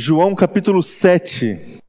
[0.00, 1.80] João capítulo 7,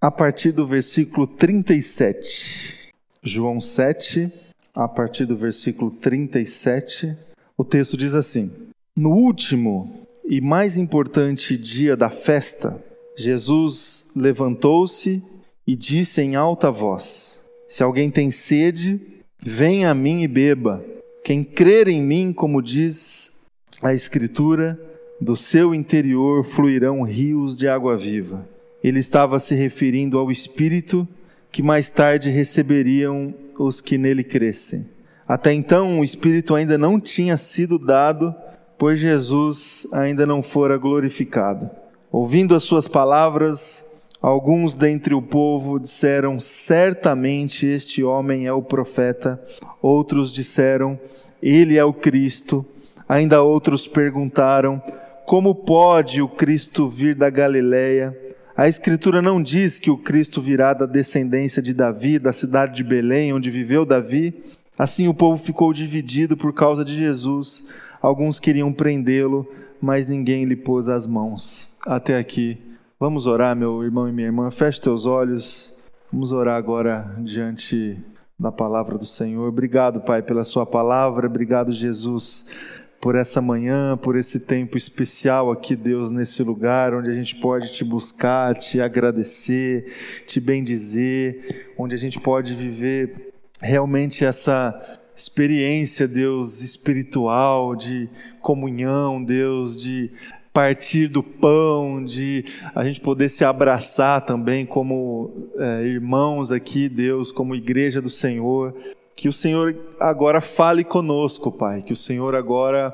[0.00, 2.90] a partir do versículo 37.
[3.22, 4.32] João 7,
[4.74, 7.16] a partir do versículo 37,
[7.56, 8.50] o texto diz assim:
[8.96, 12.82] No último e mais importante dia da festa,
[13.16, 15.22] Jesus levantou-se
[15.64, 19.00] e disse em alta voz: Se alguém tem sede,
[19.40, 20.84] venha a mim e beba.
[21.22, 23.46] Quem crer em mim, como diz
[23.80, 28.46] a Escritura, do seu interior fluirão rios de água viva.
[28.82, 31.08] Ele estava se referindo ao Espírito
[31.50, 34.86] que mais tarde receberiam os que nele crescem.
[35.26, 38.34] Até então, o Espírito ainda não tinha sido dado,
[38.78, 41.68] pois Jesus ainda não fora glorificado.
[42.12, 49.42] Ouvindo as suas palavras, alguns dentre o povo disseram: Certamente este homem é o profeta.
[49.82, 50.98] Outros disseram:
[51.42, 52.64] Ele é o Cristo.
[53.08, 54.80] Ainda outros perguntaram:
[55.26, 58.16] como pode o Cristo vir da Galileia?
[58.56, 62.84] A Escritura não diz que o Cristo virá da descendência de Davi, da cidade de
[62.84, 64.32] Belém, onde viveu Davi.
[64.78, 67.74] Assim o povo ficou dividido por causa de Jesus.
[68.00, 69.46] Alguns queriam prendê-lo,
[69.80, 71.80] mas ninguém lhe pôs as mãos.
[71.84, 72.56] Até aqui.
[72.98, 74.48] Vamos orar, meu irmão e minha irmã.
[74.52, 75.90] Feche teus olhos.
[76.12, 77.98] Vamos orar agora diante
[78.38, 79.48] da palavra do Senhor.
[79.48, 81.26] Obrigado, Pai, pela Sua palavra.
[81.26, 87.14] Obrigado, Jesus por essa manhã, por esse tempo especial aqui, Deus, nesse lugar onde a
[87.14, 89.92] gente pode te buscar, te agradecer,
[90.26, 98.08] te bendizer, onde a gente pode viver realmente essa experiência, Deus, espiritual, de
[98.40, 100.10] comunhão, Deus, de
[100.52, 107.30] partir do pão, de a gente poder se abraçar também como é, irmãos aqui, Deus,
[107.30, 108.74] como igreja do Senhor.
[109.16, 111.80] Que o Senhor agora fale conosco, Pai.
[111.80, 112.92] Que o Senhor agora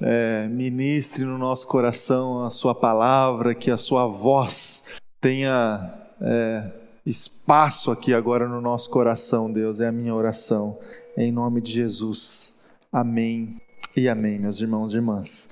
[0.00, 6.70] é, ministre no nosso coração a Sua palavra, que a Sua voz tenha é,
[7.04, 9.80] espaço aqui agora no nosso coração, Deus.
[9.80, 10.78] É a minha oração.
[11.16, 12.72] Em nome de Jesus.
[12.92, 13.60] Amém
[13.96, 15.50] e amém, meus irmãos e irmãs.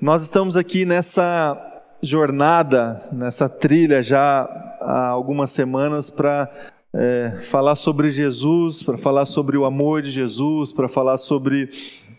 [0.00, 1.56] Nós estamos aqui nessa
[2.02, 4.42] jornada, nessa trilha já
[4.80, 6.50] há algumas semanas para
[6.94, 11.68] é, falar sobre Jesus, para falar sobre o amor de Jesus, para falar sobre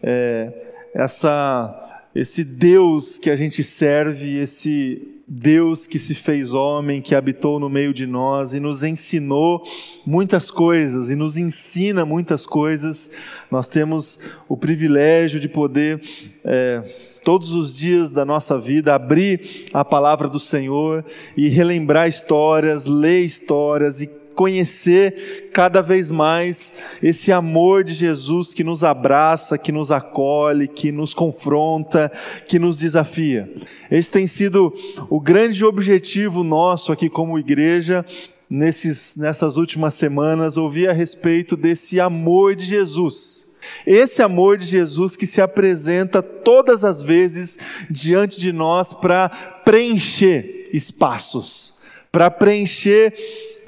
[0.04, 0.52] é,
[0.94, 7.60] essa, esse Deus que a gente serve, esse Deus que se fez homem, que habitou
[7.60, 9.64] no meio de nós e nos ensinou
[10.06, 13.12] muitas coisas e nos ensina muitas coisas.
[13.50, 16.02] Nós temos o privilégio de poder.
[16.44, 16.84] É,
[17.24, 21.04] todos os dias da nossa vida, abrir a palavra do Senhor
[21.36, 28.64] e relembrar histórias, ler histórias e conhecer cada vez mais esse amor de Jesus que
[28.64, 32.12] nos abraça, que nos acolhe, que nos confronta,
[32.48, 33.52] que nos desafia.
[33.90, 34.74] Esse tem sido
[35.10, 38.06] o grande objetivo nosso aqui como igreja
[38.50, 43.56] nesses, nessas últimas semanas, ouvir a respeito desse amor de Jesus.
[43.86, 47.58] Esse amor de Jesus que se apresenta todas as vezes
[47.90, 51.82] diante de nós para preencher espaços,
[52.12, 53.14] para preencher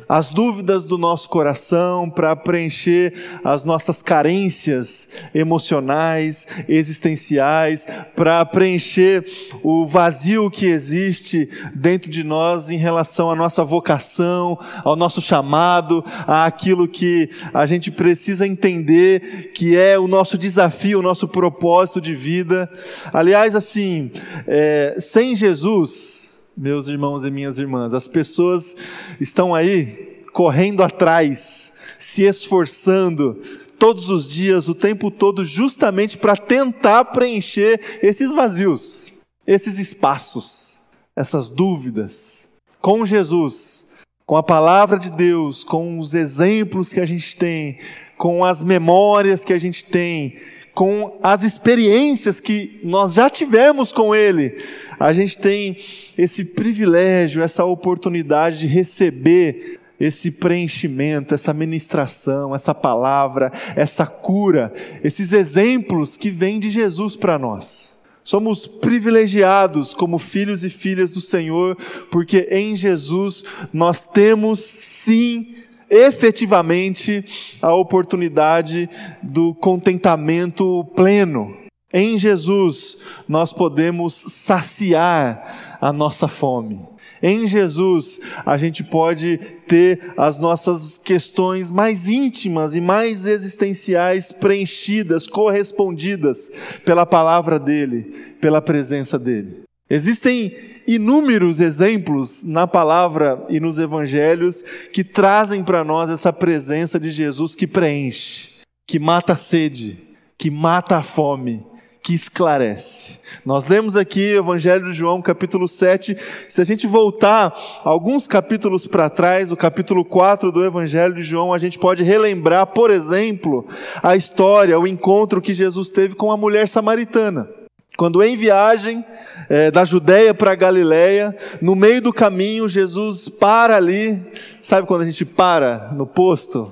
[0.07, 3.13] as dúvidas do nosso coração, para preencher
[3.43, 7.85] as nossas carências emocionais, existenciais,
[8.15, 9.25] para preencher
[9.61, 16.03] o vazio que existe dentro de nós em relação à nossa vocação, ao nosso chamado,
[16.25, 22.13] àquilo que a gente precisa entender que é o nosso desafio, o nosso propósito de
[22.13, 22.69] vida.
[23.13, 24.11] Aliás, assim,
[24.47, 27.93] é, sem Jesus, meus irmãos e minhas irmãs.
[27.93, 28.75] As pessoas
[29.19, 33.39] estão aí correndo atrás, se esforçando
[33.79, 41.49] todos os dias, o tempo todo, justamente para tentar preencher esses vazios, esses espaços, essas
[41.49, 42.57] dúvidas.
[42.81, 47.79] Com Jesus, com a palavra de Deus, com os exemplos que a gente tem,
[48.17, 50.35] com as memórias que a gente tem,
[50.77, 54.63] com as experiências que nós já tivemos com Ele,
[54.99, 55.75] a gente tem
[56.15, 64.71] esse privilégio, essa oportunidade de receber esse preenchimento, essa ministração, essa palavra, essa cura,
[65.03, 68.05] esses exemplos que vêm de Jesus para nós.
[68.23, 71.75] Somos privilegiados como filhos e filhas do Senhor,
[72.11, 75.55] porque em Jesus nós temos sim
[75.89, 78.89] efetivamente a oportunidade
[79.21, 81.55] do contentamento pleno.
[81.93, 86.97] Em Jesus nós podemos saciar a nossa fome.
[87.21, 89.37] Em Jesus, a gente pode
[89.67, 96.51] ter as nossas questões mais íntimas e mais existenciais preenchidas, correspondidas
[96.85, 99.63] pela palavra dele, pela presença dele.
[99.89, 100.53] Existem
[100.87, 104.63] inúmeros exemplos na palavra e nos evangelhos
[104.93, 109.97] que trazem para nós essa presença de Jesus que preenche, que mata a sede,
[110.37, 111.65] que mata a fome,
[112.01, 113.19] que esclarece.
[113.45, 116.15] Nós lemos aqui o Evangelho de João, capítulo 7.
[116.47, 117.53] Se a gente voltar
[117.83, 122.67] alguns capítulos para trás, o capítulo 4 do Evangelho de João, a gente pode relembrar,
[122.67, 123.65] por exemplo,
[124.01, 127.56] a história, o encontro que Jesus teve com a mulher samaritana.
[127.97, 129.03] Quando em viagem
[129.49, 134.23] é, da Judéia para Galiléia, no meio do caminho, Jesus para ali.
[134.61, 136.71] Sabe quando a gente para no posto?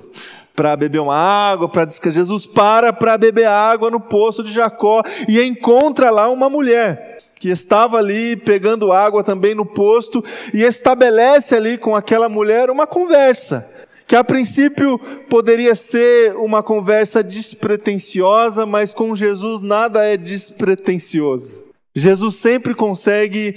[0.54, 2.20] para beber uma água, para descansar.
[2.20, 7.50] Jesus para para beber água no poço de Jacó e encontra lá uma mulher que
[7.50, 10.24] estava ali pegando água também no posto
[10.54, 13.85] e estabelece ali com aquela mulher uma conversa.
[14.06, 14.98] Que a princípio
[15.28, 21.66] poderia ser uma conversa despretensiosa, mas com Jesus nada é despretensioso.
[21.94, 23.56] Jesus sempre consegue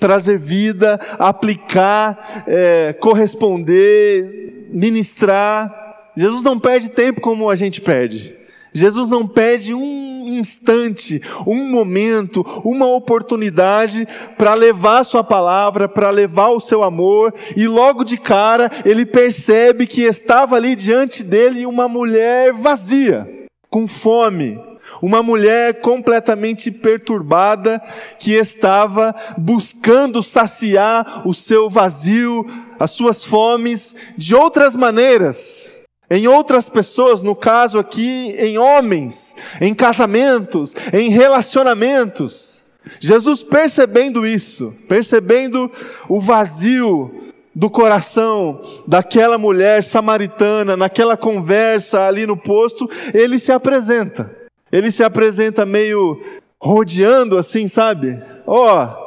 [0.00, 5.84] trazer vida, aplicar, é, corresponder, ministrar
[6.16, 8.34] Jesus não perde tempo como a gente perde.
[8.72, 14.06] Jesus não perde um instante, um momento, uma oportunidade
[14.36, 19.04] para levar a sua palavra, para levar o seu amor, e logo de cara ele
[19.06, 23.28] percebe que estava ali diante dele uma mulher vazia,
[23.68, 24.60] com fome,
[25.02, 27.82] uma mulher completamente perturbada
[28.18, 32.46] que estava buscando saciar o seu vazio,
[32.78, 35.73] as suas fomes de outras maneiras
[36.10, 42.78] em outras pessoas, no caso aqui, em homens, em casamentos, em relacionamentos.
[43.00, 45.70] Jesus percebendo isso, percebendo
[46.08, 54.34] o vazio do coração daquela mulher samaritana, naquela conversa ali no posto, ele se apresenta.
[54.72, 56.20] Ele se apresenta meio
[56.60, 58.20] rodeando assim, sabe?
[58.46, 59.04] Ó, oh,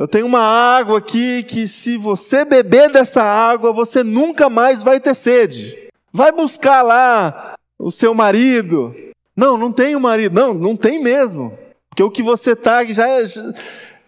[0.00, 4.98] eu tenho uma água aqui que se você beber dessa água, você nunca mais vai
[4.98, 5.89] ter sede.
[6.12, 8.94] Vai buscar lá o seu marido.
[9.36, 10.34] Não, não tem o marido.
[10.34, 11.56] Não, não tem mesmo.
[11.88, 13.06] Porque o que você está já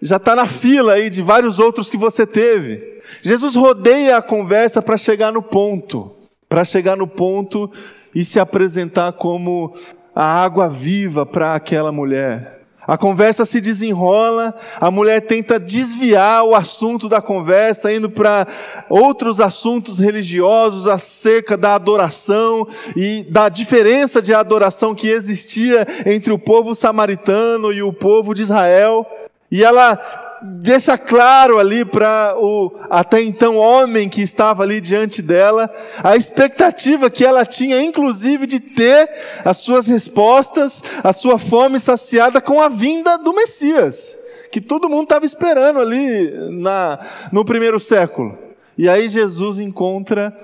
[0.04, 3.00] já está na fila aí de vários outros que você teve.
[3.22, 6.10] Jesus rodeia a conversa para chegar no ponto,
[6.48, 7.70] para chegar no ponto
[8.12, 9.74] e se apresentar como
[10.14, 12.61] a água viva para aquela mulher.
[12.86, 18.46] A conversa se desenrola, a mulher tenta desviar o assunto da conversa, indo para
[18.88, 26.38] outros assuntos religiosos acerca da adoração e da diferença de adoração que existia entre o
[26.38, 29.06] povo samaritano e o povo de Israel.
[29.48, 29.96] E ela
[30.42, 35.70] deixa claro ali para o até então homem que estava ali diante dela,
[36.02, 39.08] a expectativa que ela tinha, inclusive, de ter
[39.44, 44.18] as suas respostas, a sua fome saciada com a vinda do Messias,
[44.50, 46.98] que todo mundo estava esperando ali na,
[47.30, 48.36] no primeiro século.
[48.76, 50.36] E aí Jesus encontra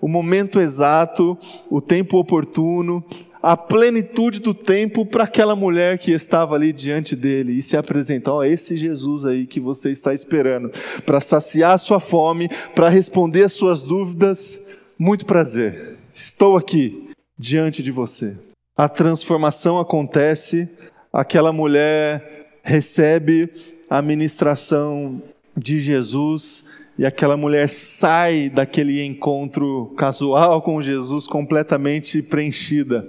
[0.00, 1.36] o momento exato,
[1.68, 3.04] o tempo oportuno,
[3.42, 8.32] a plenitude do tempo para aquela mulher que estava ali diante dele e se apresentar,
[8.32, 10.70] ó, esse Jesus aí que você está esperando
[11.06, 14.94] para saciar a sua fome, para responder as suas dúvidas.
[14.98, 15.96] Muito prazer.
[16.12, 18.36] Estou aqui diante de você.
[18.76, 20.68] A transformação acontece,
[21.12, 23.50] aquela mulher recebe
[23.88, 25.22] a ministração
[25.56, 33.08] de Jesus e aquela mulher sai daquele encontro casual com Jesus completamente preenchida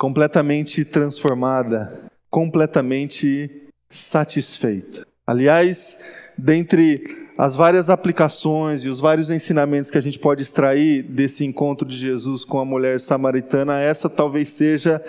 [0.00, 1.92] completamente transformada,
[2.30, 5.06] completamente satisfeita.
[5.26, 5.98] Aliás,
[6.38, 11.86] dentre as várias aplicações e os vários ensinamentos que a gente pode extrair desse encontro
[11.86, 15.02] de Jesus com a mulher samaritana, essa talvez seja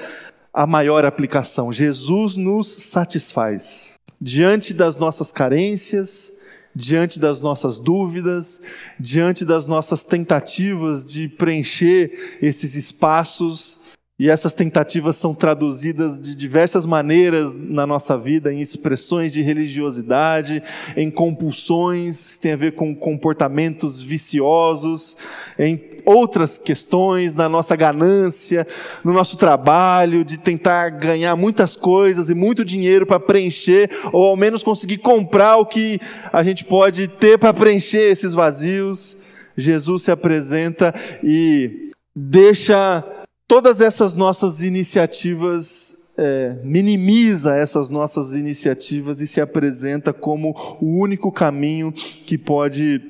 [0.53, 1.71] a maior aplicação.
[1.71, 3.93] Jesus nos satisfaz.
[4.19, 6.41] Diante das nossas carências,
[6.75, 8.63] diante das nossas dúvidas,
[8.99, 13.80] diante das nossas tentativas de preencher esses espaços,
[14.21, 20.61] e essas tentativas são traduzidas de diversas maneiras na nossa vida, em expressões de religiosidade,
[20.95, 25.17] em compulsões, que tem a ver com comportamentos viciosos,
[25.57, 28.67] em outras questões, na nossa ganância,
[29.03, 34.37] no nosso trabalho, de tentar ganhar muitas coisas e muito dinheiro para preencher, ou ao
[34.37, 35.99] menos conseguir comprar o que
[36.31, 39.23] a gente pode ter para preencher esses vazios.
[39.57, 43.03] Jesus se apresenta e deixa
[43.51, 51.29] todas essas nossas iniciativas, é, minimiza essas nossas iniciativas e se apresenta como o único
[51.33, 53.01] caminho que pode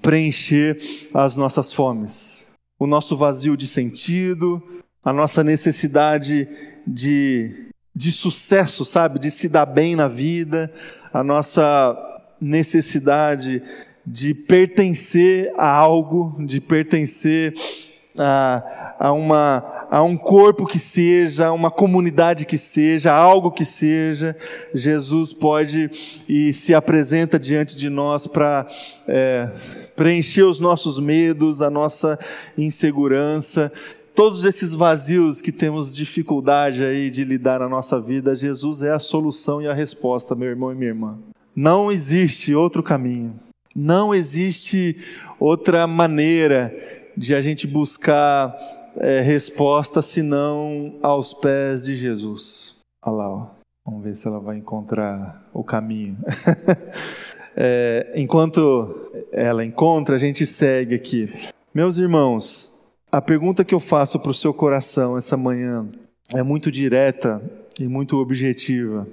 [0.00, 0.80] preencher
[1.12, 2.54] as nossas fomes.
[2.78, 4.62] O nosso vazio de sentido,
[5.04, 6.48] a nossa necessidade
[6.86, 9.18] de, de sucesso, sabe?
[9.18, 10.72] De se dar bem na vida,
[11.12, 11.94] a nossa
[12.40, 13.62] necessidade
[14.06, 17.52] de pertencer a algo, de pertencer
[18.18, 23.50] a, a, uma, a um corpo que seja, a uma comunidade que seja, a algo
[23.50, 24.36] que seja,
[24.74, 25.90] Jesus pode
[26.28, 28.66] e se apresenta diante de nós para
[29.06, 29.50] é,
[29.96, 32.18] preencher os nossos medos, a nossa
[32.56, 33.72] insegurança,
[34.14, 38.98] todos esses vazios que temos dificuldade aí de lidar na nossa vida, Jesus é a
[38.98, 41.18] solução e a resposta, meu irmão e minha irmã.
[41.54, 43.34] Não existe outro caminho.
[43.74, 44.96] Não existe
[45.38, 46.74] outra maneira
[47.16, 48.54] de a gente buscar
[48.96, 52.80] é, resposta senão aos pés de Jesus.
[53.04, 53.46] Olha lá, ó.
[53.84, 56.16] vamos ver se ela vai encontrar o caminho.
[57.56, 61.32] é, enquanto ela encontra, a gente segue aqui.
[61.74, 65.88] Meus irmãos, a pergunta que eu faço para o seu coração essa manhã
[66.32, 67.42] é muito direta
[67.78, 69.06] e muito objetiva.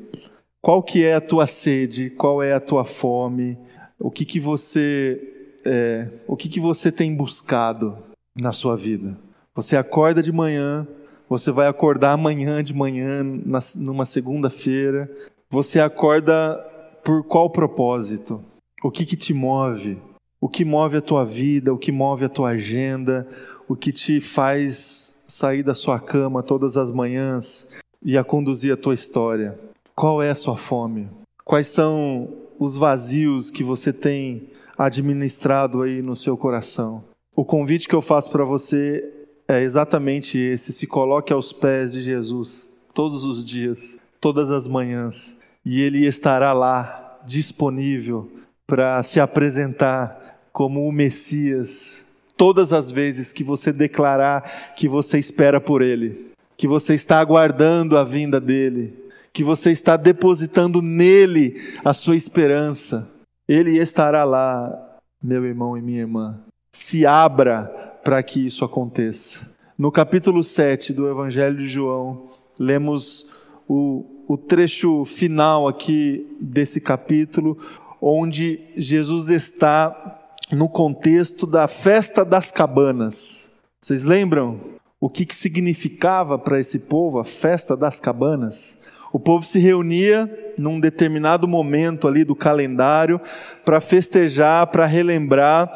[0.62, 2.10] Qual que é a tua sede?
[2.12, 3.58] Qual é a tua fome?
[4.00, 5.20] O que que você
[5.66, 7.98] é, o que, que você tem buscado
[8.36, 9.18] na sua vida?
[9.56, 10.88] Você acorda de manhã,
[11.30, 15.10] você vai acordar amanhã de manhã, numa segunda-feira.
[15.50, 16.58] Você acorda
[17.04, 18.44] por qual propósito?
[18.84, 19.98] O que, que te move?
[20.40, 21.74] O que move a tua vida?
[21.74, 23.28] O que move a tua agenda?
[23.68, 28.78] O que te faz sair da sua cama todas as manhãs e a conduzir a
[28.78, 29.60] tua história?
[29.96, 31.10] Qual é a sua fome?
[31.44, 32.30] Quais são
[32.62, 37.04] os vazios que você tem administrado aí no seu coração.
[37.36, 42.02] O convite que eu faço para você é exatamente esse: se coloque aos pés de
[42.02, 48.30] Jesus todos os dias, todas as manhãs, e Ele estará lá disponível
[48.68, 55.62] para se apresentar como o Messias todas as vezes que você declarar que você espera
[55.62, 58.98] por Ele, que você está aguardando a vinda dEle,
[59.32, 61.56] que você está depositando nele
[61.86, 63.22] a sua esperança
[63.52, 66.40] ele estará lá, meu irmão e minha irmã.
[66.72, 69.56] Se abra para que isso aconteça.
[69.78, 77.58] No capítulo 7 do Evangelho de João, lemos o, o trecho final aqui desse capítulo,
[78.02, 80.20] onde Jesus está
[80.52, 83.64] no contexto da festa das cabanas.
[83.80, 84.60] Vocês lembram
[85.00, 88.92] o que, que significava para esse povo a festa das cabanas?
[89.12, 93.20] O povo se reunia num determinado momento ali do calendário
[93.66, 95.74] para festejar, para relembrar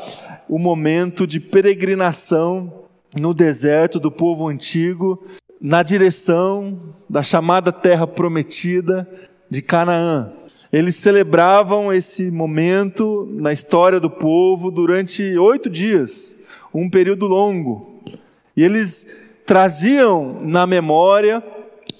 [0.48, 2.86] o momento de peregrinação
[3.16, 5.24] no deserto do povo antigo,
[5.60, 9.10] na direção da chamada terra prometida
[9.50, 10.32] de Canaã.
[10.72, 18.02] Eles celebravam esse momento na história do povo durante oito dias, um período longo.
[18.58, 21.42] E eles traziam na memória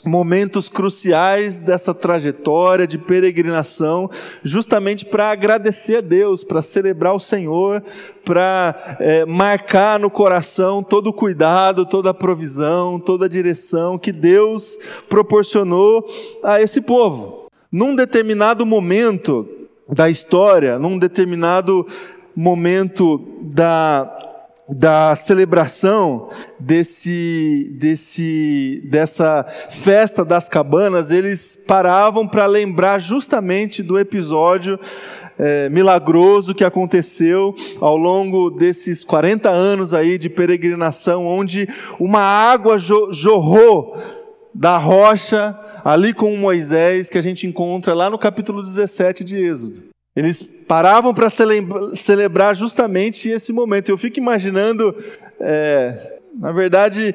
[0.06, 4.10] momentos cruciais dessa trajetória de peregrinação,
[4.44, 7.84] justamente para agradecer a Deus, para celebrar o Senhor,
[8.24, 14.12] para é, marcar no coração todo o cuidado, toda a provisão, toda a direção que
[14.12, 14.78] Deus
[15.10, 16.06] proporcionou
[16.44, 17.48] a esse povo.
[17.72, 19.48] Num determinado momento
[19.88, 21.86] da história, num determinado
[22.36, 24.15] momento da
[24.68, 26.30] da celebração
[26.60, 34.80] desse, desse, dessa festa das cabanas, eles paravam para lembrar justamente do episódio
[35.38, 41.68] é, milagroso que aconteceu ao longo desses 40 anos aí de peregrinação, onde
[42.00, 43.98] uma água jorrou
[44.54, 49.95] da rocha ali com Moisés, que a gente encontra lá no capítulo 17 de Êxodo.
[50.16, 51.30] Eles paravam para
[51.94, 53.90] celebrar justamente esse momento.
[53.90, 54.96] Eu fico imaginando,
[55.42, 57.14] é, na verdade,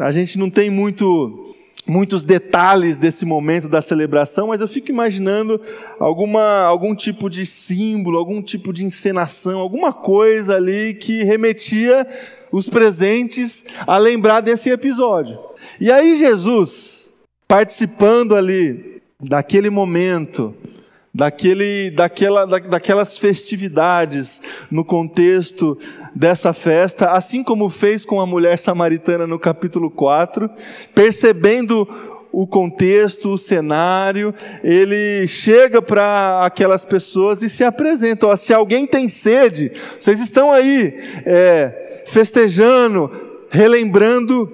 [0.00, 1.54] a gente não tem muito,
[1.86, 5.60] muitos detalhes desse momento da celebração, mas eu fico imaginando
[6.00, 12.06] alguma, algum tipo de símbolo, algum tipo de encenação, alguma coisa ali que remetia
[12.50, 15.38] os presentes a lembrar desse episódio.
[15.78, 20.54] E aí Jesus, participando ali daquele momento,
[21.18, 25.76] daquele, daquela, da, daquelas festividades no contexto
[26.14, 30.48] dessa festa, assim como fez com a mulher samaritana no capítulo 4,
[30.94, 31.88] percebendo
[32.30, 34.32] o contexto, o cenário,
[34.62, 40.52] ele chega para aquelas pessoas e se apresenta: ó, se alguém tem sede, vocês estão
[40.52, 40.94] aí
[41.26, 43.10] é, festejando,
[43.50, 44.52] relembrando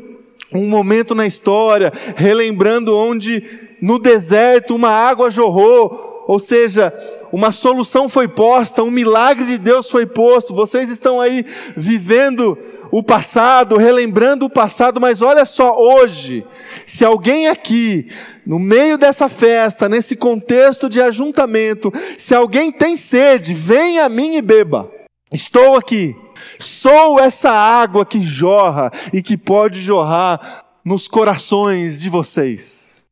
[0.50, 3.42] um momento na história, relembrando onde
[3.82, 6.92] no deserto uma água jorrou, ou seja,
[7.32, 10.54] uma solução foi posta, um milagre de Deus foi posto.
[10.54, 11.44] Vocês estão aí
[11.76, 12.56] vivendo
[12.90, 16.44] o passado, relembrando o passado, mas olha só hoje,
[16.86, 18.08] se alguém aqui,
[18.46, 24.36] no meio dessa festa, nesse contexto de ajuntamento, se alguém tem sede, venha a mim
[24.36, 24.90] e beba.
[25.32, 26.14] Estou aqui.
[26.58, 33.08] Sou essa água que jorra e que pode jorrar nos corações de vocês.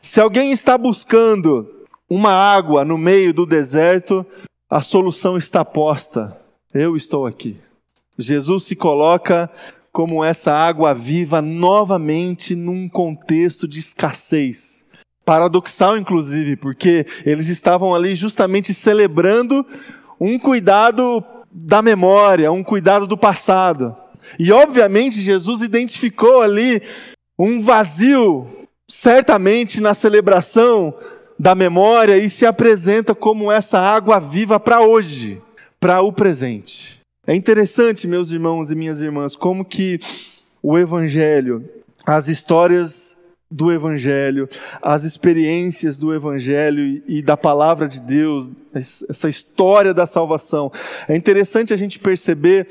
[0.00, 1.73] Se alguém está buscando
[2.08, 4.24] uma água no meio do deserto,
[4.68, 6.36] a solução está posta.
[6.72, 7.56] Eu estou aqui.
[8.18, 9.50] Jesus se coloca
[9.92, 14.92] como essa água viva novamente num contexto de escassez.
[15.24, 19.64] Paradoxal, inclusive, porque eles estavam ali justamente celebrando
[20.20, 23.96] um cuidado da memória, um cuidado do passado.
[24.38, 26.82] E obviamente Jesus identificou ali
[27.38, 28.46] um vazio,
[28.88, 30.94] certamente na celebração
[31.44, 35.42] da memória, e se apresenta como essa água viva para hoje,
[35.78, 37.00] para o presente.
[37.26, 40.00] É interessante, meus irmãos e minhas irmãs, como que
[40.62, 41.68] o Evangelho,
[42.06, 44.48] as histórias do Evangelho,
[44.80, 50.72] as experiências do Evangelho e da palavra de Deus, essa história da salvação.
[51.06, 52.66] É interessante a gente perceber,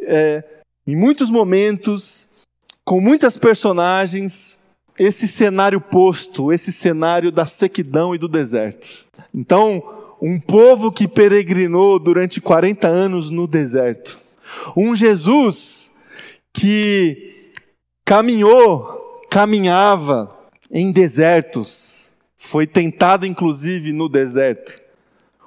[0.00, 0.42] é,
[0.86, 2.38] em muitos momentos,
[2.82, 4.65] com muitas personagens,
[4.98, 9.04] esse cenário posto, esse cenário da sequidão e do deserto.
[9.34, 9.82] Então,
[10.20, 14.18] um povo que peregrinou durante 40 anos no deserto.
[14.76, 15.92] Um Jesus
[16.52, 17.52] que
[18.04, 20.32] caminhou, caminhava
[20.70, 24.80] em desertos, foi tentado inclusive no deserto.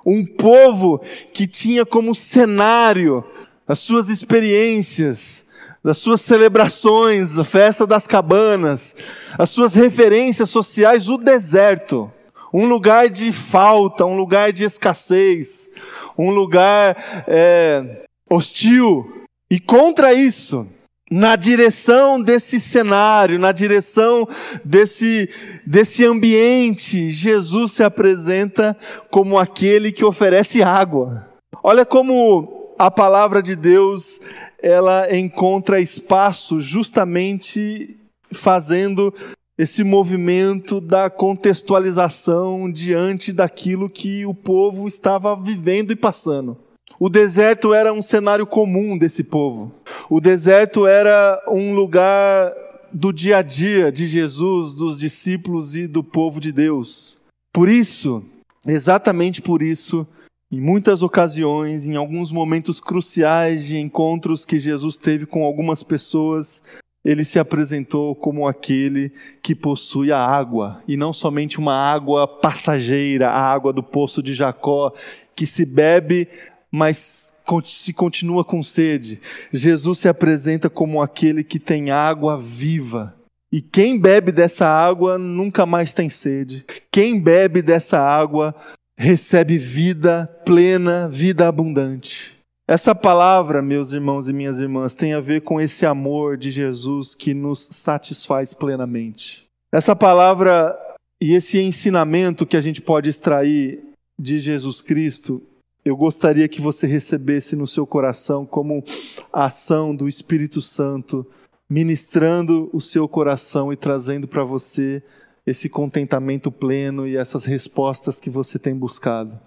[0.05, 1.01] Um povo
[1.33, 3.23] que tinha como cenário
[3.67, 5.48] as suas experiências,
[5.83, 8.95] as suas celebrações, a festa das cabanas,
[9.37, 12.11] as suas referências sociais, o deserto
[12.53, 15.69] um lugar de falta, um lugar de escassez,
[16.17, 19.23] um lugar é, hostil.
[19.49, 20.67] E contra isso,
[21.09, 24.27] na direção desse cenário, na direção
[24.63, 25.29] desse,
[25.65, 28.77] desse ambiente, Jesus se apresenta
[29.09, 31.27] como aquele que oferece água.
[31.63, 34.21] Olha como a palavra de Deus
[34.61, 37.97] ela encontra espaço justamente
[38.31, 39.13] fazendo
[39.57, 46.57] esse movimento da contextualização diante daquilo que o povo estava vivendo e passando.
[46.97, 49.71] O deserto era um cenário comum desse povo.
[50.09, 52.53] O deserto era um lugar
[52.91, 57.25] do dia a dia de Jesus, dos discípulos e do povo de Deus.
[57.53, 58.23] Por isso,
[58.65, 60.07] exatamente por isso,
[60.51, 66.63] em muitas ocasiões, em alguns momentos cruciais de encontros que Jesus teve com algumas pessoas,
[67.05, 69.11] ele se apresentou como aquele
[69.43, 74.33] que possui a água, e não somente uma água passageira, a água do poço de
[74.33, 74.91] Jacó,
[75.35, 76.27] que se bebe,
[76.71, 79.21] mas se continua com sede.
[79.53, 83.15] Jesus se apresenta como aquele que tem água viva.
[83.51, 86.65] E quem bebe dessa água nunca mais tem sede.
[86.91, 88.53] Quem bebe dessa água
[88.99, 92.35] recebe vida plena, vida abundante.
[92.67, 97.15] Essa palavra, meus irmãos e minhas irmãs, tem a ver com esse amor de Jesus
[97.15, 99.45] que nos satisfaz plenamente.
[99.71, 100.77] Essa palavra
[101.21, 103.79] e esse ensinamento que a gente pode extrair
[104.19, 105.41] de Jesus Cristo,
[105.85, 108.83] eu gostaria que você recebesse no seu coração como
[109.31, 111.25] a ação do Espírito Santo
[111.69, 115.01] ministrando o seu coração e trazendo para você
[115.49, 119.39] esse contentamento pleno e essas respostas que você tem buscado.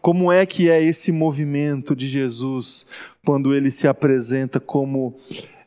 [0.00, 2.88] Como é que é esse movimento de Jesus
[3.24, 5.14] quando ele se apresenta como,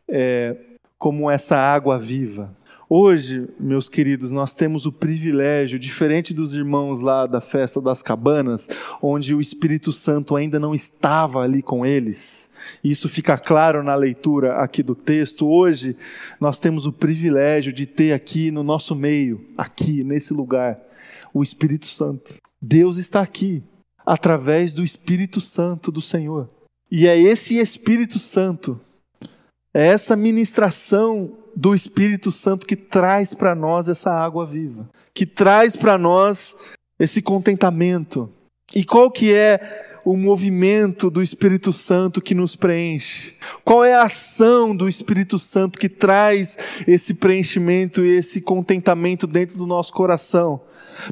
[0.07, 0.55] é,
[0.97, 2.53] como essa água viva?
[2.89, 8.67] Hoje, meus queridos, nós temos o privilégio, diferente dos irmãos lá da festa das cabanas,
[9.01, 12.51] onde o Espírito Santo ainda não estava ali com eles.
[12.83, 15.47] Isso fica claro na leitura aqui do texto.
[15.47, 15.95] Hoje,
[16.39, 20.77] nós temos o privilégio de ter aqui no nosso meio, aqui nesse lugar,
[21.33, 22.35] o Espírito Santo.
[22.61, 23.63] Deus está aqui
[24.05, 26.49] através do Espírito Santo do Senhor.
[26.91, 28.79] E é esse Espírito Santo,
[29.73, 35.75] é essa ministração do Espírito Santo que traz para nós essa água viva, que traz
[35.75, 38.29] para nós esse contentamento.
[38.75, 43.35] E qual que é o movimento do Espírito Santo que nos preenche?
[43.63, 49.57] Qual é a ação do Espírito Santo que traz esse preenchimento e esse contentamento dentro
[49.57, 50.61] do nosso coração?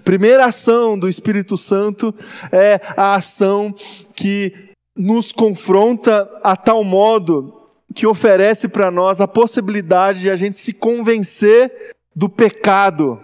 [0.04, 2.13] Primeira ação do Espírito Santo
[2.51, 3.73] é a ação
[4.15, 4.54] que
[4.95, 7.61] nos confronta a tal modo
[7.93, 13.19] que oferece para nós a possibilidade de a gente se convencer do pecado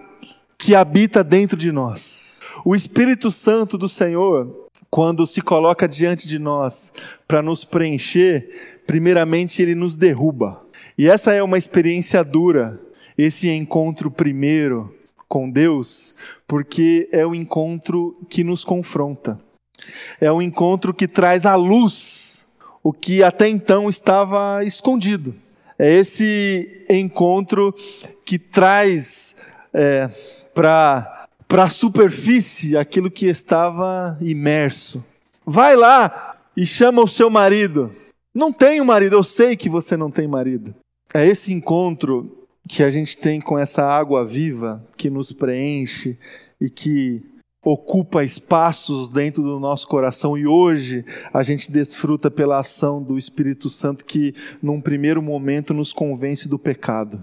[0.57, 2.41] que habita dentro de nós.
[2.65, 6.93] O Espírito Santo do Senhor, quando se coloca diante de nós
[7.27, 10.61] para nos preencher, primeiramente ele nos derruba.
[10.97, 12.79] E essa é uma experiência dura
[13.17, 14.93] esse encontro primeiro
[15.27, 16.15] com Deus,
[16.47, 19.39] porque é o encontro que nos confronta.
[20.19, 22.26] É o encontro que traz à luz
[22.87, 25.35] o que até então estava escondido.
[25.77, 27.75] É esse encontro
[28.23, 30.09] que traz é,
[30.53, 35.05] para a superfície aquilo que estava imerso.
[35.45, 37.91] Vai lá e chama o seu marido.
[38.33, 40.73] Não tenho marido, eu sei que você não tem marido.
[41.13, 46.17] É esse encontro que a gente tem com essa água viva que nos preenche
[46.61, 47.21] e que
[47.71, 51.03] ocupa espaços dentro do nosso coração e hoje
[51.33, 56.57] a gente desfruta pela ação do Espírito Santo que num primeiro momento nos convence do
[56.57, 57.21] pecado.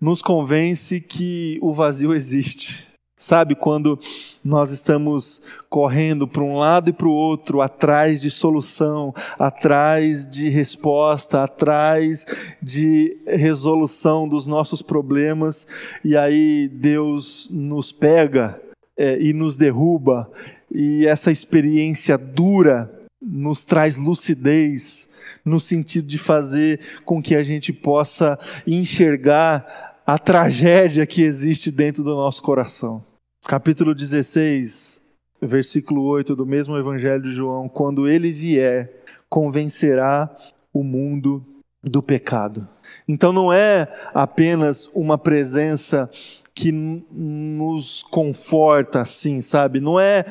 [0.00, 3.96] Nos convence que o vazio existe Sabe, quando
[4.44, 10.48] nós estamos correndo para um lado e para o outro, atrás de solução, atrás de
[10.48, 12.26] resposta, atrás
[12.60, 15.64] de resolução dos nossos problemas,
[16.04, 18.60] e aí Deus nos pega
[18.96, 20.30] é, e nos derruba,
[20.70, 27.72] e essa experiência dura nos traz lucidez, no sentido de fazer com que a gente
[27.72, 33.02] possa enxergar a tragédia que existe dentro do nosso coração.
[33.46, 38.90] Capítulo 16, versículo 8 do mesmo Evangelho de João: Quando ele vier,
[39.28, 40.34] convencerá
[40.72, 41.44] o mundo
[41.82, 42.66] do pecado.
[43.06, 46.10] Então não é apenas uma presença
[46.54, 49.80] que nos conforta assim, sabe?
[49.80, 50.24] Não é,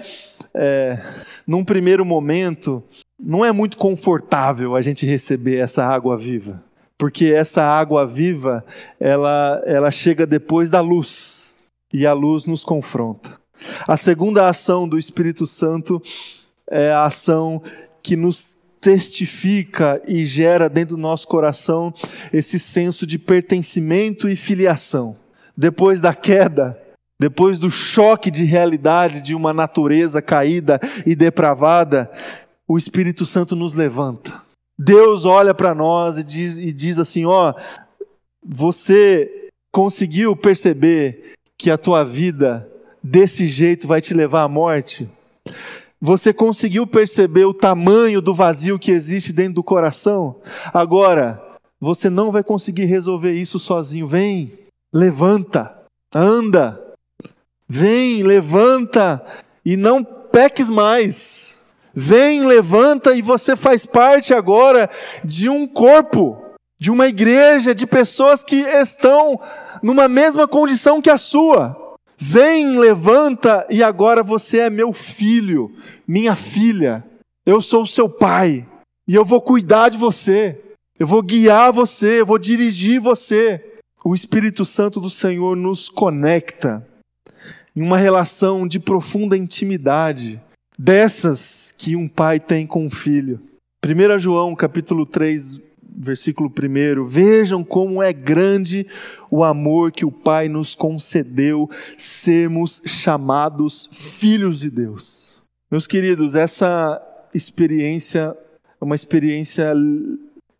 [0.53, 0.99] é,
[1.45, 2.81] num primeiro momento,
[3.19, 6.63] não é muito confortável a gente receber essa água viva
[7.03, 8.63] porque essa água viva,
[8.97, 13.37] ela, ela chega depois da luz, e a luz nos confronta.
[13.85, 16.01] A segunda ação do Espírito Santo
[16.65, 17.61] é a ação
[18.01, 21.93] que nos testifica e gera dentro do nosso coração
[22.31, 25.15] esse senso de pertencimento e filiação.
[25.55, 26.79] Depois da queda,
[27.19, 32.09] depois do choque de realidade de uma natureza caída e depravada,
[32.67, 34.43] o Espírito Santo nos levanta
[34.77, 37.53] Deus olha para nós e diz, e diz assim: ó,
[38.43, 42.67] você conseguiu perceber que a tua vida
[43.01, 45.09] desse jeito vai te levar à morte?
[46.01, 50.41] Você conseguiu perceber o tamanho do vazio que existe dentro do coração?
[50.73, 51.41] Agora,
[51.79, 54.05] você não vai conseguir resolver isso sozinho.
[54.05, 54.51] Vem,
[54.93, 55.75] levanta,
[56.13, 56.79] anda.
[57.67, 59.23] Vem, levanta
[59.65, 61.73] e não peques mais.
[61.93, 64.89] Vem, levanta e você faz parte agora
[65.23, 66.37] de um corpo,
[66.79, 69.39] de uma igreja, de pessoas que estão
[69.81, 71.95] numa mesma condição que a sua.
[72.17, 75.71] Vem, levanta e agora você é meu filho,
[76.07, 77.03] minha filha.
[77.45, 78.67] Eu sou seu pai
[79.07, 80.59] e eu vou cuidar de você.
[80.99, 83.72] Eu vou guiar você, eu vou dirigir você.
[84.05, 86.85] O Espírito Santo do Senhor nos conecta
[87.73, 90.41] em uma relação de profunda intimidade
[90.77, 93.39] dessas que um pai tem com um filho.
[93.81, 98.85] 1 João capítulo 3, versículo 1, vejam como é grande
[99.31, 105.43] o amor que o Pai nos concedeu sermos chamados filhos de Deus.
[105.71, 107.01] Meus queridos, essa
[107.33, 108.35] experiência
[108.81, 109.73] é uma experiência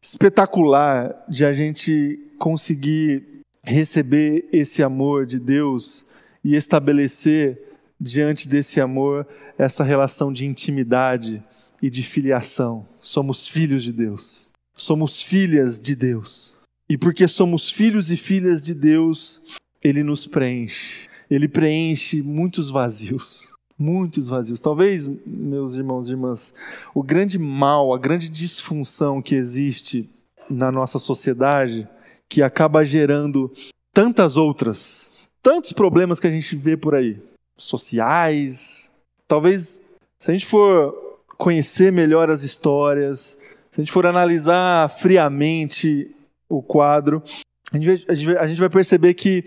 [0.02, 3.33] espetacular de a gente conseguir
[3.64, 6.08] receber esse amor de Deus
[6.44, 7.60] e estabelecer
[8.00, 9.26] diante desse amor
[9.58, 11.42] essa relação de intimidade
[11.82, 12.86] e de filiação.
[13.00, 14.50] Somos filhos de Deus.
[14.76, 16.62] Somos filhas de Deus.
[16.90, 21.08] E porque somos filhos e filhas de Deus, Ele nos preenche.
[21.30, 23.54] Ele preenche muitos vazios.
[23.80, 24.60] Muitos vazios.
[24.60, 26.54] Talvez, meus irmãos e irmãs,
[26.94, 30.10] o grande mal, a grande disfunção que existe
[30.50, 31.88] na nossa sociedade,
[32.30, 33.52] que acaba gerando
[33.94, 37.22] tantas outras, tantos problemas que a gente vê por aí,
[37.58, 38.94] sociais,
[39.34, 40.94] Talvez, se a gente for
[41.40, 46.14] conhecer melhor as histórias, se a gente for analisar friamente
[46.48, 47.24] o quadro,
[47.72, 49.44] a gente a gente vai perceber que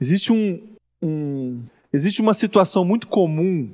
[0.00, 3.68] existe, um, um, existe uma situação muito comum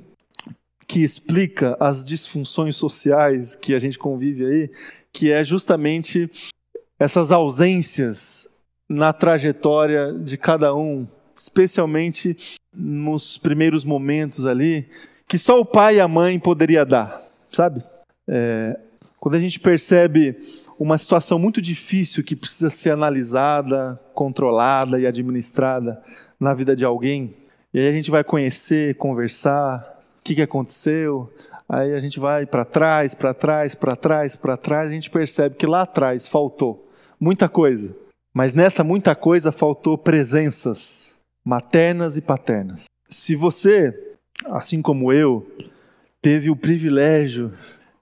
[0.87, 4.71] que explica as disfunções sociais que a gente convive aí,
[5.13, 6.31] que é justamente
[7.01, 14.87] essas ausências na trajetória de cada um, especialmente nos primeiros momentos ali,
[15.27, 17.19] que só o pai e a mãe poderia dar,
[17.51, 17.83] sabe?
[18.29, 18.79] É,
[19.19, 20.37] quando a gente percebe
[20.77, 25.99] uma situação muito difícil que precisa ser analisada, controlada e administrada
[26.39, 27.33] na vida de alguém,
[27.73, 31.33] e aí a gente vai conhecer, conversar, o que, que aconteceu,
[31.67, 35.55] aí a gente vai para trás, para trás, para trás, para trás, a gente percebe
[35.55, 36.90] que lá atrás faltou
[37.21, 37.95] muita coisa.
[38.33, 42.85] Mas nessa muita coisa faltou presenças maternas e paternas.
[43.07, 43.93] Se você,
[44.45, 45.45] assim como eu,
[46.21, 47.51] teve o privilégio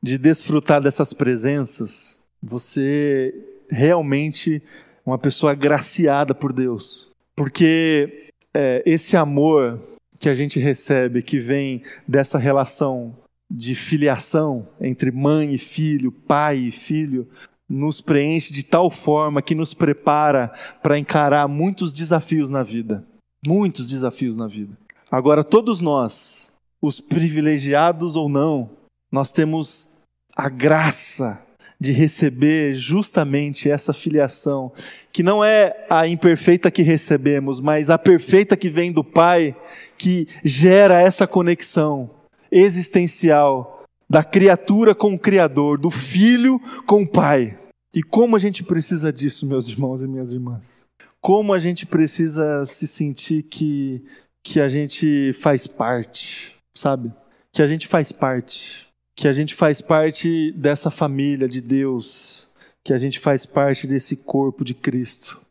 [0.01, 3.33] de desfrutar dessas presenças, você
[3.69, 4.61] realmente
[5.05, 7.11] é uma pessoa agraciada por Deus.
[7.35, 9.81] Porque é, esse amor
[10.19, 13.15] que a gente recebe, que vem dessa relação
[13.49, 17.27] de filiação entre mãe e filho, pai e filho,
[17.69, 20.51] nos preenche de tal forma que nos prepara
[20.81, 23.05] para encarar muitos desafios na vida.
[23.45, 24.75] Muitos desafios na vida.
[25.11, 28.69] Agora, todos nós, os privilegiados ou não,
[29.11, 29.99] nós temos
[30.35, 31.45] a graça
[31.79, 34.71] de receber justamente essa filiação,
[35.13, 39.55] que não é a imperfeita que recebemos, mas a perfeita que vem do Pai,
[39.97, 42.09] que gera essa conexão
[42.51, 47.58] existencial da criatura com o Criador, do filho com o Pai.
[47.93, 50.85] E como a gente precisa disso, meus irmãos e minhas irmãs.
[51.19, 54.05] Como a gente precisa se sentir que,
[54.43, 57.11] que a gente faz parte, sabe?
[57.51, 58.87] Que a gente faz parte.
[59.15, 62.51] Que a gente faz parte dessa família de Deus.
[62.83, 65.41] Que a gente faz parte desse corpo de Cristo.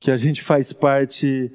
[0.00, 1.50] Que a gente faz parte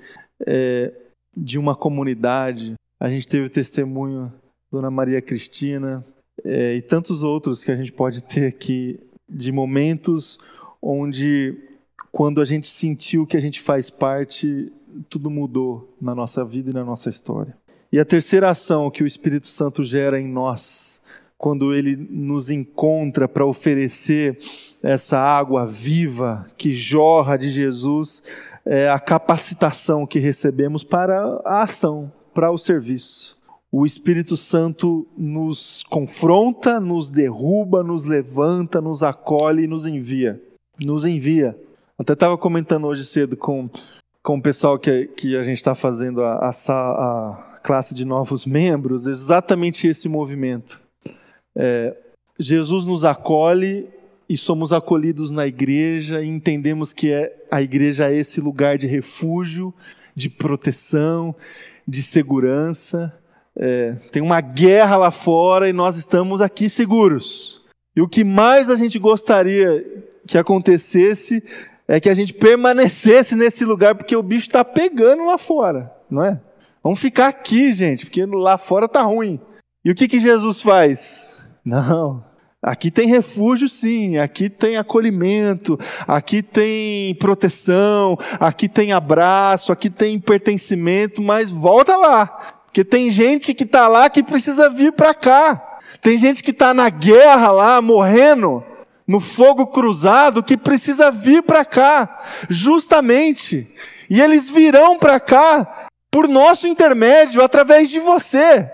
[0.47, 0.91] é,
[1.35, 2.75] de uma comunidade.
[2.99, 4.33] A gente teve o testemunho
[4.71, 6.03] Dona Maria Cristina,
[6.43, 8.99] é, e tantos outros que a gente pode ter aqui,
[9.33, 10.39] de momentos
[10.81, 11.57] onde,
[12.11, 14.71] quando a gente sentiu que a gente faz parte,
[15.09, 17.57] tudo mudou na nossa vida e na nossa história.
[17.91, 21.05] E a terceira ação que o Espírito Santo gera em nós,
[21.37, 24.37] quando ele nos encontra para oferecer
[24.81, 28.23] essa água viva que jorra de Jesus,
[28.65, 33.42] é a capacitação que recebemos para a ação, para o serviço
[33.75, 40.39] o Espírito Santo nos confronta, nos derruba, nos levanta, nos acolhe e nos envia.
[40.79, 41.57] Nos envia.
[41.97, 43.67] Até estava comentando hoje cedo com,
[44.21, 48.45] com o pessoal que, que a gente está fazendo a, a, a, classe de novos
[48.45, 50.79] membros, exatamente esse movimento.
[51.55, 51.97] É,
[52.37, 53.87] Jesus nos acolhe
[54.29, 58.85] e somos acolhidos na igreja e entendemos que é, a igreja é esse lugar de
[58.85, 59.73] refúgio,
[60.15, 61.35] de proteção,
[61.87, 63.11] de segurança
[63.57, 67.65] é, tem uma guerra lá fora e nós estamos aqui seguros.
[67.95, 69.85] E o que mais a gente gostaria
[70.27, 71.43] que acontecesse
[71.87, 76.23] é que a gente permanecesse nesse lugar, porque o bicho está pegando lá fora, não
[76.23, 76.39] é?
[76.81, 79.39] Vamos ficar aqui, gente, porque lá fora está ruim.
[79.85, 81.45] E o que, que Jesus faz?
[81.63, 82.23] Não,
[82.63, 84.17] Aqui tem refúgio, sim.
[84.17, 85.77] Aqui tem acolhimento.
[86.07, 88.17] Aqui tem proteção.
[88.39, 89.73] Aqui tem abraço.
[89.73, 91.21] Aqui tem pertencimento.
[91.21, 92.62] Mas volta lá.
[92.73, 95.77] Porque tem gente que está lá que precisa vir para cá.
[96.01, 98.63] Tem gente que está na guerra lá, morrendo,
[99.07, 102.17] no fogo cruzado, que precisa vir para cá,
[102.49, 103.71] justamente.
[104.09, 108.67] E eles virão para cá por nosso intermédio, através de você,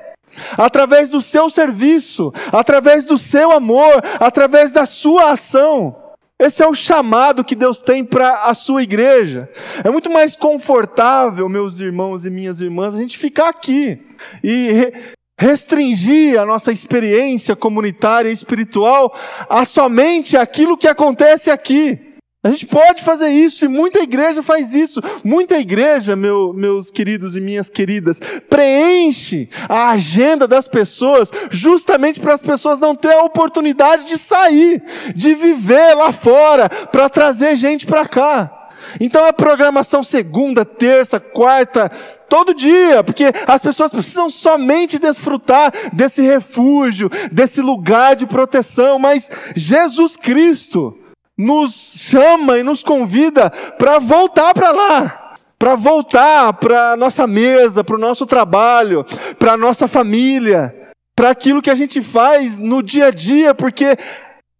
[0.57, 5.93] através do seu serviço, através do seu amor, através da sua ação.
[6.41, 9.49] Esse é o chamado que Deus tem para a sua igreja.
[9.84, 14.02] É muito mais confortável, meus irmãos e minhas irmãs, a gente ficar aqui
[14.41, 14.93] e
[15.38, 19.13] restringir a nossa experiência comunitária e espiritual
[19.49, 22.09] a somente aquilo que acontece aqui.
[22.41, 25.02] A gente pode fazer isso e muita igreja faz isso.
[25.25, 28.17] Muita igreja, meu, meus queridos e minhas queridas,
[28.49, 34.82] preenche a agenda das pessoas justamente para as pessoas não terem a oportunidade de sair,
[35.13, 38.69] de viver lá fora, para trazer gente para cá.
[39.02, 41.89] Então a programação segunda, terça, quarta,
[42.30, 49.30] todo dia, porque as pessoas precisam somente desfrutar desse refúgio, desse lugar de proteção, mas
[49.58, 50.97] Jesus Cristo,
[51.39, 51.71] nos
[52.10, 57.95] chama e nos convida para voltar para lá, para voltar para a nossa mesa, para
[57.95, 59.06] o nosso trabalho,
[59.38, 60.75] para a nossa família,
[61.15, 63.95] para aquilo que a gente faz no dia a dia, porque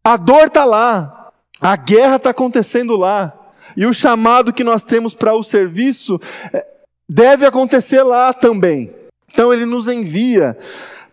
[0.06, 3.34] a dor está lá, a guerra está acontecendo lá,
[3.76, 6.18] e o chamado que nós temos para o serviço
[6.54, 6.65] é,
[7.10, 8.96] deve acontecer lá também.
[9.30, 10.58] Então ele nos envia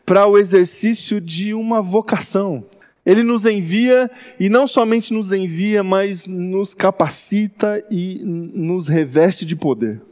[0.04, 2.64] para o exercício de uma vocação.
[3.06, 9.54] Ele nos envia e não somente nos envia, mas nos capacita e nos reveste de
[9.54, 10.02] poder.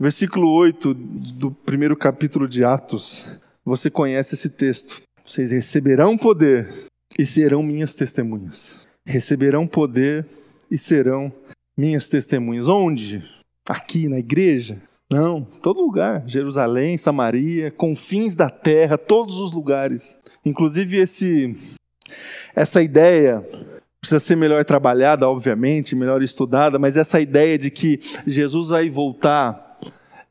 [0.00, 5.00] Versículo 8 do primeiro capítulo de Atos, você conhece esse texto.
[5.24, 6.68] Vocês receberão poder
[7.16, 8.86] e serão minhas testemunhas.
[9.06, 10.26] Receberão poder
[10.70, 11.32] e serão
[11.76, 12.66] minhas testemunhas.
[12.66, 13.22] Onde?
[13.68, 14.82] Aqui na igreja?
[15.10, 16.24] Não, todo lugar.
[16.26, 20.18] Jerusalém, Samaria, confins da terra, todos os lugares.
[20.44, 21.77] Inclusive esse
[22.54, 23.44] essa ideia
[24.00, 29.78] precisa ser melhor trabalhada, obviamente, melhor estudada, mas essa ideia de que Jesus vai voltar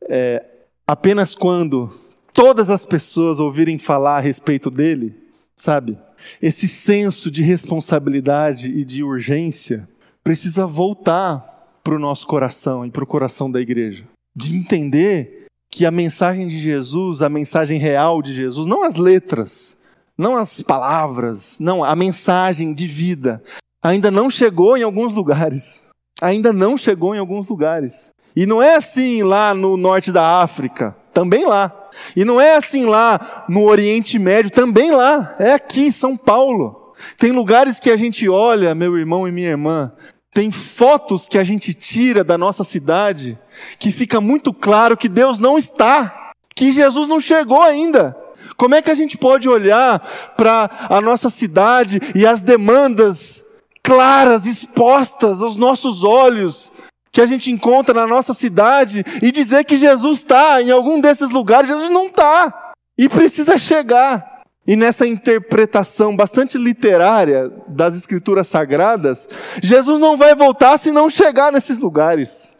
[0.10, 0.44] é,
[0.86, 1.92] apenas quando
[2.34, 5.16] todas as pessoas ouvirem falar a respeito dele,
[5.56, 5.98] sabe?
[6.42, 9.88] Esse senso de responsabilidade e de urgência
[10.24, 11.46] precisa voltar
[11.84, 14.06] para o nosso coração e para o coração da igreja.
[14.36, 19.77] De entender que a mensagem de Jesus, a mensagem real de Jesus, não as letras,
[20.18, 23.42] não as palavras, não, a mensagem de vida,
[23.82, 25.88] ainda não chegou em alguns lugares.
[26.22, 28.10] Ainda não chegou em alguns lugares.
[28.36, 31.90] E não é assim lá no norte da África, também lá.
[32.16, 35.36] E não é assim lá no Oriente Médio, também lá.
[35.40, 36.94] É aqui em São Paulo.
[37.18, 39.92] Tem lugares que a gente olha, meu irmão e minha irmã,
[40.34, 43.40] tem fotos que a gente tira da nossa cidade
[43.80, 48.16] que fica muito claro que Deus não está, que Jesus não chegou ainda.
[48.58, 50.00] Como é que a gente pode olhar
[50.36, 56.72] para a nossa cidade e as demandas claras, expostas aos nossos olhos,
[57.12, 61.30] que a gente encontra na nossa cidade e dizer que Jesus está em algum desses
[61.30, 61.70] lugares?
[61.70, 64.42] Jesus não está e precisa chegar.
[64.66, 69.30] E nessa interpretação bastante literária das Escrituras Sagradas,
[69.64, 72.58] Jesus não vai voltar se não chegar nesses lugares.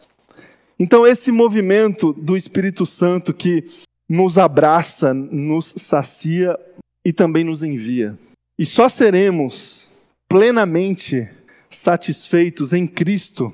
[0.80, 3.68] Então, esse movimento do Espírito Santo que
[4.08, 6.58] nos abraça, nos sacia
[7.04, 8.16] e também nos envia.
[8.58, 11.28] E só seremos plenamente
[11.70, 13.52] satisfeitos em Cristo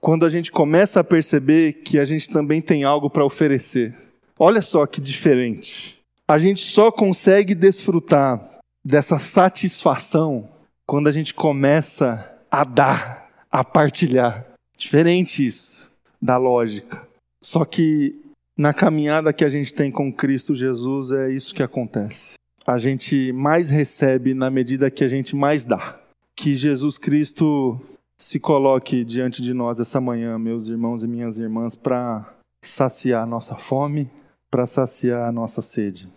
[0.00, 3.96] quando a gente começa a perceber que a gente também tem algo para oferecer.
[4.38, 5.98] Olha só que diferente.
[6.28, 10.48] A gente só consegue desfrutar dessa satisfação
[10.86, 14.46] quando a gente começa a dar, a partilhar.
[14.76, 17.06] Diferente isso da lógica.
[17.42, 18.23] Só que
[18.56, 22.34] na caminhada que a gente tem com Cristo Jesus é isso que acontece.
[22.66, 26.00] A gente mais recebe na medida que a gente mais dá.
[26.36, 27.78] Que Jesus Cristo
[28.16, 33.26] se coloque diante de nós essa manhã, meus irmãos e minhas irmãs, para saciar a
[33.26, 34.10] nossa fome,
[34.50, 36.08] para saciar a nossa sede.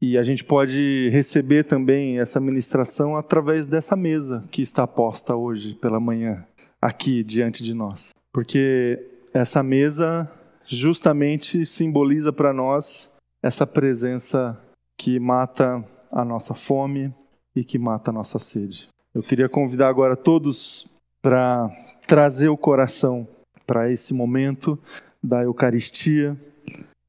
[0.00, 5.74] E a gente pode receber também essa ministração através dessa mesa que está posta hoje
[5.74, 6.44] pela manhã,
[6.80, 8.10] aqui diante de nós.
[8.32, 8.98] Porque
[9.32, 10.28] essa mesa
[10.64, 14.58] justamente simboliza para nós essa presença
[14.96, 17.12] que mata a nossa fome
[17.54, 18.88] e que mata a nossa sede.
[19.14, 20.86] Eu queria convidar agora todos
[21.20, 21.70] para
[22.06, 23.26] trazer o coração
[23.66, 24.78] para esse momento
[25.22, 26.36] da Eucaristia,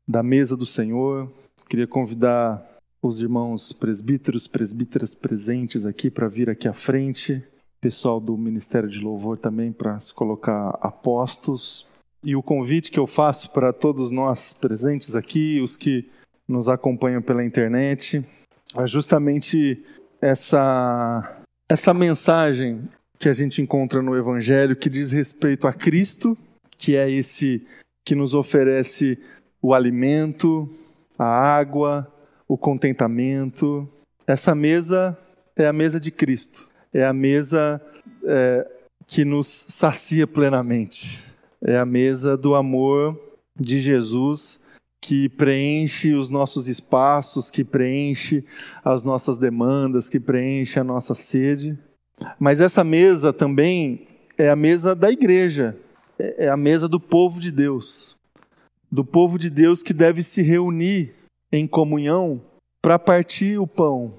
[0.07, 1.31] da mesa do Senhor.
[1.69, 2.63] Queria convidar
[3.01, 7.43] os irmãos presbíteros, presbíteras presentes aqui para vir aqui à frente,
[7.81, 11.92] pessoal do Ministério de Louvor também para se colocar a postos.
[12.23, 16.09] E o convite que eu faço para todos nós presentes aqui, os que
[16.47, 18.23] nos acompanham pela internet,
[18.77, 19.83] é justamente
[20.21, 22.81] essa, essa mensagem
[23.19, 26.37] que a gente encontra no Evangelho que diz respeito a Cristo,
[26.77, 27.67] que é esse
[28.05, 29.19] que nos oferece
[29.61, 30.69] o alimento,
[31.19, 32.09] a água,
[32.47, 33.87] o contentamento.
[34.25, 35.17] Essa mesa
[35.57, 37.81] é a mesa de Cristo, é a mesa
[38.25, 38.65] é,
[39.05, 41.32] que nos sacia plenamente
[41.65, 43.19] é a mesa do amor
[43.59, 44.63] de Jesus
[45.01, 48.45] que preenche os nossos espaços, que preenche
[48.83, 51.77] as nossas demandas, que preenche a nossa sede.
[52.39, 55.77] Mas essa mesa também é a mesa da igreja,
[56.17, 58.17] é, é a mesa do povo de Deus.
[58.89, 61.13] Do povo de Deus que deve se reunir
[61.51, 62.41] em comunhão
[62.81, 64.13] para partir o pão,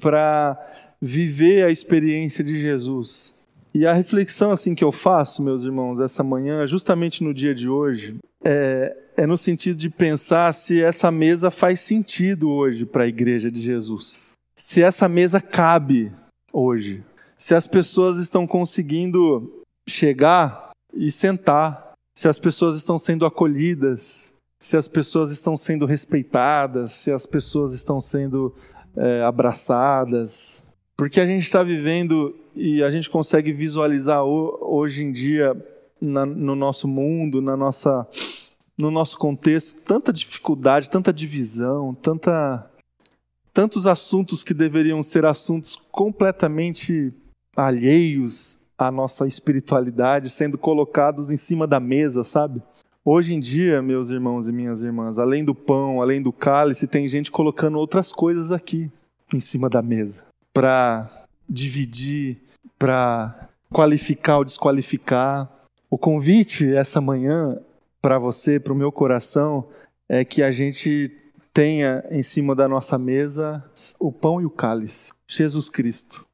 [0.00, 0.58] para
[1.00, 3.41] viver a experiência de Jesus.
[3.74, 7.68] E a reflexão assim que eu faço, meus irmãos, essa manhã, justamente no dia de
[7.68, 13.08] hoje, é, é no sentido de pensar se essa mesa faz sentido hoje para a
[13.08, 14.32] igreja de Jesus.
[14.54, 16.12] Se essa mesa cabe
[16.52, 17.02] hoje.
[17.36, 19.42] Se as pessoas estão conseguindo
[19.88, 21.92] chegar e sentar.
[22.14, 24.36] Se as pessoas estão sendo acolhidas.
[24.60, 26.92] Se as pessoas estão sendo respeitadas.
[26.92, 28.54] Se as pessoas estão sendo
[28.96, 30.71] é, abraçadas.
[30.96, 35.56] Porque a gente está vivendo e a gente consegue visualizar hoje em dia
[36.00, 38.06] na, no nosso mundo, na nossa,
[38.78, 42.70] no nosso contexto, tanta dificuldade, tanta divisão, tanta,
[43.52, 47.12] tantos assuntos que deveriam ser assuntos completamente
[47.56, 52.62] alheios à nossa espiritualidade sendo colocados em cima da mesa, sabe?
[53.04, 57.08] Hoje em dia, meus irmãos e minhas irmãs, além do pão, além do cálice, tem
[57.08, 58.90] gente colocando outras coisas aqui
[59.32, 62.42] em cima da mesa para dividir,
[62.78, 65.50] para qualificar ou desqualificar.
[65.90, 67.58] O convite essa manhã
[68.00, 69.68] para você, para o meu coração,
[70.08, 71.10] é que a gente
[71.52, 73.62] tenha em cima da nossa mesa
[74.00, 76.26] o pão e o cálice, Jesus Cristo.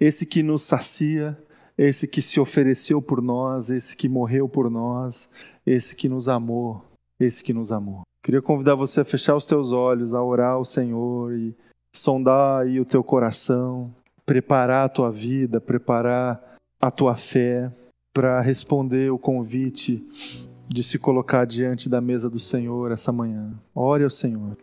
[0.00, 1.36] esse que nos sacia,
[1.76, 5.30] esse que se ofereceu por nós, esse que morreu por nós,
[5.66, 6.82] esse que nos amou,
[7.18, 8.02] esse que nos amou.
[8.22, 11.54] Queria convidar você a fechar os teus olhos, a orar ao Senhor e
[11.92, 13.92] sondar aí o teu coração,
[14.24, 17.70] preparar a tua vida, preparar a tua fé
[18.12, 20.04] para responder o convite
[20.68, 23.52] de se colocar diante da mesa do Senhor essa manhã.
[23.74, 24.56] Ore ao Senhor.